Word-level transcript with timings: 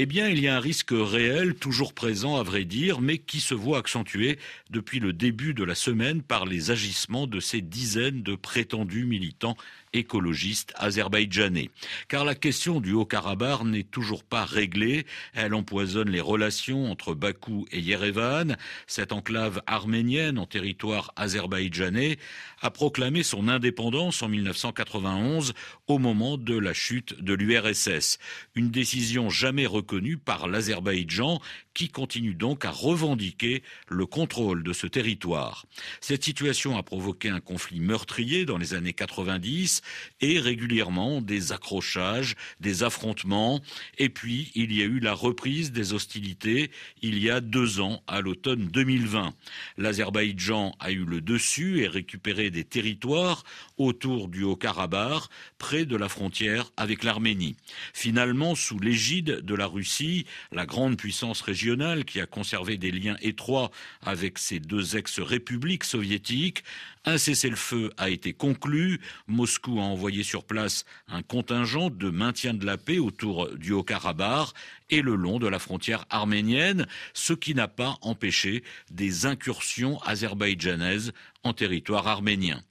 Eh 0.00 0.06
bien, 0.06 0.28
il 0.28 0.38
y 0.38 0.46
a 0.46 0.54
un 0.54 0.60
risque 0.60 0.92
réel, 0.92 1.56
toujours 1.56 1.92
présent 1.92 2.36
à 2.36 2.44
vrai 2.44 2.64
dire, 2.64 3.00
mais 3.00 3.18
qui 3.18 3.40
se 3.40 3.52
voit 3.52 3.78
accentué 3.78 4.38
depuis 4.70 5.00
le 5.00 5.12
début 5.12 5.54
de 5.54 5.64
la 5.64 5.74
semaine 5.74 6.22
par 6.22 6.46
les 6.46 6.70
agissements 6.70 7.26
de 7.26 7.40
ces 7.40 7.62
dizaines 7.62 8.22
de 8.22 8.36
prétendus 8.36 9.06
militants 9.06 9.56
écologistes 9.98 10.72
azerbaïdjanais. 10.76 11.70
Car 12.08 12.24
la 12.24 12.34
question 12.34 12.80
du 12.80 12.92
Haut-Karabakh 12.92 13.64
n'est 13.64 13.82
toujours 13.82 14.24
pas 14.24 14.44
réglée. 14.44 15.06
Elle 15.34 15.54
empoisonne 15.54 16.10
les 16.10 16.20
relations 16.20 16.90
entre 16.90 17.14
Bakou 17.14 17.66
et 17.70 17.80
Yerevan. 17.80 18.56
Cette 18.86 19.12
enclave 19.12 19.62
arménienne 19.66 20.38
en 20.38 20.46
territoire 20.46 21.12
azerbaïdjanais 21.16 22.18
a 22.60 22.70
proclamé 22.70 23.22
son 23.22 23.48
indépendance 23.48 24.22
en 24.22 24.28
1991 24.28 25.52
au 25.86 25.98
moment 25.98 26.36
de 26.36 26.56
la 26.56 26.72
chute 26.72 27.22
de 27.22 27.34
l'URSS. 27.34 28.18
Une 28.54 28.70
décision 28.70 29.30
jamais 29.30 29.66
reconnue 29.66 30.16
par 30.16 30.48
l'Azerbaïdjan 30.48 31.40
qui 31.78 31.88
continue 31.88 32.34
donc 32.34 32.64
à 32.64 32.72
revendiquer 32.72 33.62
le 33.86 34.04
contrôle 34.04 34.64
de 34.64 34.72
ce 34.72 34.88
territoire. 34.88 35.64
Cette 36.00 36.24
situation 36.24 36.76
a 36.76 36.82
provoqué 36.82 37.28
un 37.28 37.38
conflit 37.38 37.78
meurtrier 37.78 38.44
dans 38.44 38.58
les 38.58 38.74
années 38.74 38.94
90 38.94 39.82
et 40.20 40.40
régulièrement 40.40 41.22
des 41.22 41.52
accrochages, 41.52 42.34
des 42.58 42.82
affrontements. 42.82 43.60
Et 43.96 44.08
puis, 44.08 44.50
il 44.56 44.74
y 44.76 44.82
a 44.82 44.86
eu 44.86 44.98
la 44.98 45.14
reprise 45.14 45.70
des 45.70 45.92
hostilités 45.92 46.72
il 47.00 47.22
y 47.22 47.30
a 47.30 47.40
deux 47.40 47.78
ans, 47.78 48.02
à 48.08 48.22
l'automne 48.22 48.66
2020. 48.66 49.32
L'Azerbaïdjan 49.76 50.74
a 50.80 50.90
eu 50.90 51.04
le 51.04 51.20
dessus 51.20 51.80
et 51.80 51.86
récupéré 51.86 52.50
des 52.50 52.64
territoires 52.64 53.44
autour 53.76 54.26
du 54.26 54.42
Haut-Karabakh, 54.42 55.22
près 55.58 55.84
de 55.84 55.94
la 55.94 56.08
frontière 56.08 56.72
avec 56.76 57.04
l'Arménie. 57.04 57.54
Finalement, 57.94 58.56
sous 58.56 58.80
l'égide 58.80 59.42
de 59.42 59.54
la 59.54 59.68
Russie, 59.68 60.26
la 60.50 60.66
grande 60.66 60.96
puissance 60.96 61.40
régionale 61.40 61.67
qui 62.06 62.20
a 62.20 62.26
conservé 62.26 62.78
des 62.78 62.90
liens 62.90 63.16
étroits 63.20 63.70
avec 64.02 64.38
ces 64.38 64.58
deux 64.58 64.96
ex-républiques 64.96 65.84
soviétiques. 65.84 66.64
Un 67.04 67.18
cessez-le-feu 67.18 67.90
a 67.96 68.08
été 68.08 68.32
conclu. 68.32 69.00
Moscou 69.26 69.78
a 69.78 69.82
envoyé 69.82 70.22
sur 70.22 70.44
place 70.44 70.84
un 71.08 71.22
contingent 71.22 71.90
de 71.90 72.10
maintien 72.10 72.54
de 72.54 72.64
la 72.64 72.78
paix 72.78 72.98
autour 72.98 73.50
du 73.56 73.72
Haut-Karabakh 73.72 74.48
et 74.90 75.02
le 75.02 75.14
long 75.14 75.38
de 75.38 75.46
la 75.46 75.58
frontière 75.58 76.04
arménienne, 76.10 76.86
ce 77.14 77.32
qui 77.32 77.54
n'a 77.54 77.68
pas 77.68 77.98
empêché 78.02 78.62
des 78.90 79.26
incursions 79.26 79.98
azerbaïdjanaises 80.02 81.12
en 81.44 81.52
territoire 81.52 82.06
arménien. 82.06 82.62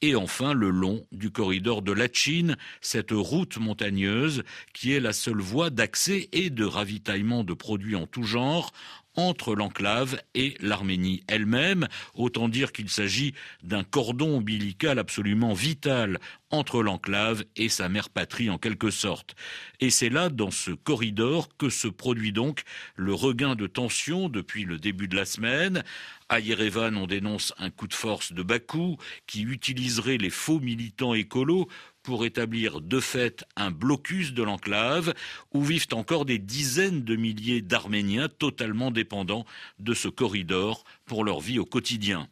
Et 0.00 0.16
enfin 0.16 0.52
le 0.52 0.70
long 0.70 1.06
du 1.12 1.30
corridor 1.30 1.80
de 1.80 1.92
la 1.92 2.08
Chine, 2.12 2.56
cette 2.80 3.12
route 3.12 3.58
montagneuse 3.58 4.42
qui 4.74 4.92
est 4.92 5.00
la 5.00 5.12
seule 5.12 5.40
voie 5.40 5.70
d'accès 5.70 6.28
et 6.32 6.50
de 6.50 6.64
ravitaillement 6.64 7.44
de 7.44 7.54
produits 7.54 7.96
en 7.96 8.06
tout 8.06 8.24
genre 8.24 8.72
entre 9.16 9.54
l'enclave 9.54 10.20
et 10.34 10.54
l'Arménie 10.60 11.22
elle-même. 11.28 11.88
Autant 12.14 12.48
dire 12.48 12.72
qu'il 12.72 12.88
s'agit 12.88 13.34
d'un 13.62 13.84
cordon 13.84 14.36
ombilical 14.36 14.98
absolument 14.98 15.52
vital 15.52 16.18
entre 16.50 16.82
l'enclave 16.82 17.44
et 17.56 17.68
sa 17.68 17.88
mère 17.88 18.10
patrie 18.10 18.50
en 18.50 18.58
quelque 18.58 18.90
sorte. 18.90 19.34
Et 19.80 19.90
c'est 19.90 20.10
là, 20.10 20.28
dans 20.28 20.50
ce 20.50 20.70
corridor, 20.70 21.48
que 21.56 21.70
se 21.70 21.88
produit 21.88 22.32
donc 22.32 22.62
le 22.94 23.14
regain 23.14 23.54
de 23.54 23.66
tension 23.66 24.28
depuis 24.28 24.64
le 24.64 24.78
début 24.78 25.08
de 25.08 25.16
la 25.16 25.24
semaine. 25.24 25.82
À 26.28 26.40
Yerevan, 26.40 26.96
on 26.96 27.06
dénonce 27.06 27.52
un 27.58 27.70
coup 27.70 27.86
de 27.86 27.94
force 27.94 28.32
de 28.32 28.42
Bakou 28.42 28.96
qui 29.26 29.42
utiliserait 29.42 30.18
les 30.18 30.30
faux 30.30 30.60
militants 30.60 31.14
écolos 31.14 31.68
pour 32.02 32.24
établir 32.24 32.80
de 32.80 33.00
fait 33.00 33.44
un 33.56 33.70
blocus 33.70 34.32
de 34.32 34.42
l'enclave 34.42 35.14
où 35.52 35.62
vivent 35.62 35.88
encore 35.92 36.24
des 36.24 36.38
dizaines 36.38 37.02
de 37.02 37.16
milliers 37.16 37.62
d'Arméniens 37.62 38.28
totalement 38.28 38.90
dépendants 38.90 39.46
de 39.78 39.94
ce 39.94 40.08
corridor 40.08 40.84
pour 41.12 41.24
leur 41.24 41.40
vie 41.40 41.58
au 41.58 41.66
quotidien. 41.66 42.26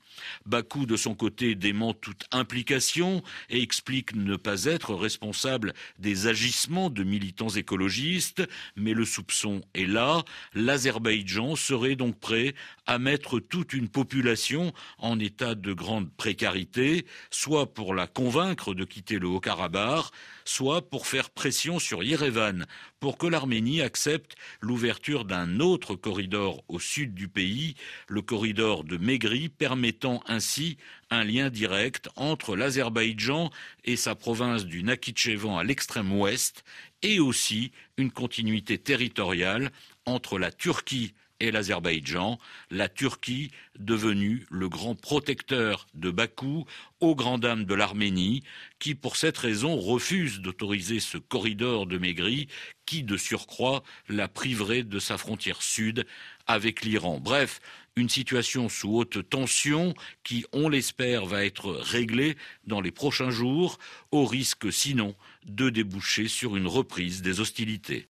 Bakou, 0.47 0.87
de 0.87 0.97
son 0.97 1.15
côté, 1.15 1.55
dément 1.55 1.93
toute 1.93 2.25
implication 2.33 3.23
et 3.51 3.61
explique 3.61 4.15
ne 4.15 4.37
pas 4.37 4.65
être 4.65 4.95
responsable 4.95 5.75
des 5.99 6.29
agissements 6.29 6.89
de 6.89 7.05
militants 7.05 7.51
écologistes, 7.51 8.43
mais 8.77 8.95
le 8.95 9.05
soupçon 9.05 9.61
est 9.75 9.85
là. 9.85 10.23
L'Azerbaïdjan 10.55 11.57
serait 11.57 11.95
donc 11.95 12.19
prêt 12.19 12.55
à 12.87 12.99
mettre 12.99 13.39
toute 13.39 13.75
une 13.75 13.91
population 13.91 14.73
en 14.97 15.19
état 15.19 15.55
de 15.55 15.75
grande 15.75 16.11
précarité, 16.11 17.05
soit 17.31 17.75
pour 17.75 17.95
la 17.95 18.07
convaincre 18.07 18.73
de 18.73 18.87
quitter 18.87 19.19
le 19.19 19.29
Haut-Karabakh, 19.29 20.07
soit 20.47 20.89
pour 20.89 21.07
faire 21.07 21.29
pression 21.29 21.79
sur 21.79 22.03
Yerevan 22.03 22.65
pour 23.01 23.17
que 23.17 23.27
l'Arménie 23.27 23.81
accepte 23.81 24.37
l'ouverture 24.61 25.25
d'un 25.25 25.59
autre 25.59 25.95
corridor 25.95 26.63
au 26.69 26.79
sud 26.79 27.15
du 27.15 27.29
pays, 27.29 27.75
le 28.09 28.21
corridor 28.21 28.70
de 28.79 28.97
Maigri, 28.97 29.49
permettant 29.49 30.23
ainsi 30.27 30.79
un 31.11 31.25
lien 31.25 31.51
direct 31.51 32.09
entre 32.17 32.57
l'Azerbaïdjan 32.57 33.51
et 33.85 33.97
sa 33.97 34.15
province 34.15 34.65
du 34.65 34.83
Nakhichevan 34.83 35.59
à 35.59 35.65
l'extrême 35.65 36.13
ouest, 36.13 36.65
et 37.03 37.19
aussi 37.19 37.73
une 37.97 38.11
continuité 38.11 38.79
territoriale 38.79 39.71
entre 40.07 40.39
la 40.39 40.53
Turquie 40.53 41.13
et 41.41 41.51
l'Azerbaïdjan, 41.51 42.39
la 42.71 42.89
Turquie 42.89 43.51
devenue 43.79 44.47
le 44.51 44.69
grand 44.69 44.95
protecteur 44.95 45.87
de 45.95 46.11
Bakou 46.11 46.67
aux 47.01 47.15
grandes 47.15 47.41
dames 47.41 47.65
de 47.65 47.75
l'Arménie, 47.75 48.43
qui 48.79 48.95
pour 48.95 49.17
cette 49.17 49.39
raison 49.39 49.77
refuse 49.77 50.41
d'autoriser 50.41 51.01
ce 51.01 51.17
corridor 51.17 51.87
de 51.87 51.97
Maigri, 51.99 52.49
qui 52.85 53.03
de 53.03 53.17
surcroît 53.17 53.83
la 54.09 54.29
priverait 54.29 54.83
de 54.83 54.99
sa 54.99 55.17
frontière 55.17 55.63
sud 55.63 56.07
avec 56.47 56.83
l'Iran. 56.83 57.21
Bref, 57.21 57.61
une 58.01 58.09
situation 58.09 58.69
sous 58.69 58.97
haute 58.97 59.29
tension 59.29 59.95
qui, 60.25 60.47
on 60.53 60.69
l'espère, 60.69 61.27
va 61.27 61.45
être 61.45 61.71
réglée 61.71 62.37
dans 62.67 62.81
les 62.81 62.91
prochains 62.91 63.31
jours, 63.31 63.79
au 64.11 64.25
risque 64.25 64.73
sinon 64.73 65.15
de 65.45 65.69
déboucher 65.69 66.27
sur 66.27 66.57
une 66.57 66.67
reprise 66.67 67.21
des 67.23 67.41
hostilités. 67.41 67.99